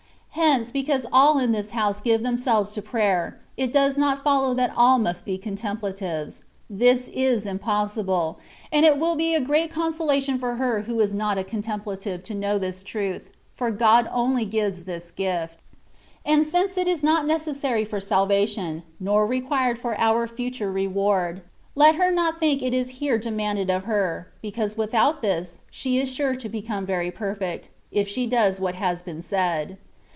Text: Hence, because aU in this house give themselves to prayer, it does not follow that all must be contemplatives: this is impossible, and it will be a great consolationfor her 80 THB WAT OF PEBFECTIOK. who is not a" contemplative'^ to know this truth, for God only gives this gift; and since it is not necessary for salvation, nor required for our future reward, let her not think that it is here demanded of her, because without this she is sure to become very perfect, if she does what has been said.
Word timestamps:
Hence, 0.35 0.71
because 0.71 1.05
aU 1.11 1.39
in 1.39 1.51
this 1.51 1.71
house 1.71 1.99
give 1.99 2.23
themselves 2.23 2.73
to 2.73 2.81
prayer, 2.81 3.37
it 3.57 3.73
does 3.73 3.97
not 3.97 4.23
follow 4.23 4.53
that 4.53 4.71
all 4.77 4.97
must 4.97 5.25
be 5.25 5.37
contemplatives: 5.37 6.41
this 6.69 7.09
is 7.09 7.45
impossible, 7.45 8.39
and 8.71 8.85
it 8.85 8.97
will 8.97 9.17
be 9.17 9.35
a 9.35 9.41
great 9.41 9.71
consolationfor 9.71 10.55
her 10.55 10.55
80 10.55 10.55
THB 10.55 10.57
WAT 10.57 10.61
OF 10.61 10.73
PEBFECTIOK. 10.73 10.85
who 10.93 10.99
is 11.01 11.15
not 11.15 11.37
a" 11.37 11.43
contemplative'^ 11.43 12.23
to 12.23 12.33
know 12.33 12.57
this 12.57 12.81
truth, 12.81 13.29
for 13.55 13.71
God 13.71 14.09
only 14.09 14.45
gives 14.45 14.85
this 14.85 15.11
gift; 15.11 15.61
and 16.25 16.45
since 16.45 16.77
it 16.77 16.87
is 16.87 17.03
not 17.03 17.27
necessary 17.27 17.83
for 17.83 17.99
salvation, 17.99 18.83
nor 19.01 19.27
required 19.27 19.77
for 19.77 19.99
our 19.99 20.27
future 20.27 20.71
reward, 20.71 21.41
let 21.75 21.95
her 21.95 22.09
not 22.09 22.39
think 22.39 22.61
that 22.61 22.67
it 22.67 22.73
is 22.73 22.87
here 23.03 23.17
demanded 23.17 23.69
of 23.69 23.83
her, 23.83 24.29
because 24.41 24.77
without 24.77 25.21
this 25.21 25.59
she 25.69 25.97
is 25.99 26.09
sure 26.11 26.35
to 26.35 26.47
become 26.47 26.85
very 26.85 27.11
perfect, 27.11 27.69
if 27.91 28.07
she 28.07 28.25
does 28.25 28.61
what 28.61 28.75
has 28.75 29.01
been 29.01 29.21
said. 29.21 29.77